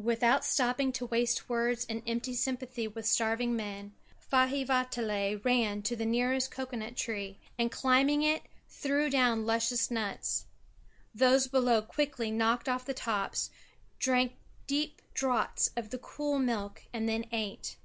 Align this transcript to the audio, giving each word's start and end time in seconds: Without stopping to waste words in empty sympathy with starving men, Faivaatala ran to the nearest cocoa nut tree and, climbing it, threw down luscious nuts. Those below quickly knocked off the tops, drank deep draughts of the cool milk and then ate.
Without 0.00 0.46
stopping 0.46 0.92
to 0.92 1.04
waste 1.04 1.50
words 1.50 1.84
in 1.84 2.02
empty 2.06 2.32
sympathy 2.32 2.88
with 2.88 3.04
starving 3.04 3.54
men, 3.54 3.92
Faivaatala 4.18 5.44
ran 5.44 5.82
to 5.82 5.94
the 5.94 6.06
nearest 6.06 6.50
cocoa 6.50 6.76
nut 6.78 6.96
tree 6.96 7.38
and, 7.58 7.70
climbing 7.70 8.22
it, 8.22 8.44
threw 8.66 9.10
down 9.10 9.44
luscious 9.44 9.90
nuts. 9.90 10.46
Those 11.14 11.48
below 11.48 11.82
quickly 11.82 12.30
knocked 12.30 12.66
off 12.66 12.86
the 12.86 12.94
tops, 12.94 13.50
drank 13.98 14.36
deep 14.66 15.02
draughts 15.12 15.68
of 15.76 15.90
the 15.90 15.98
cool 15.98 16.38
milk 16.38 16.84
and 16.90 17.06
then 17.06 17.26
ate. 17.30 17.76